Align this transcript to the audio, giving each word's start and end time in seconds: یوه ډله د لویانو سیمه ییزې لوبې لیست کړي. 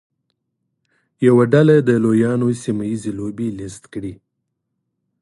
یوه 1.27 1.43
ډله 1.53 1.75
د 1.87 1.89
لویانو 2.03 2.47
سیمه 2.63 2.83
ییزې 2.89 3.11
لوبې 3.19 3.47
لیست 3.59 3.83
کړي. 3.93 4.13